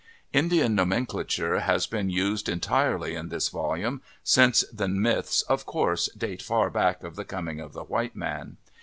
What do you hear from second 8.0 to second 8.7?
man.